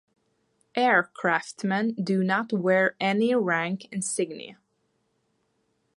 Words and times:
Aircraftmen 0.75 2.03
do 2.03 2.23
not 2.23 2.51
wear 2.51 2.95
any 2.99 3.35
rank 3.35 3.85
insignia. 3.91 4.57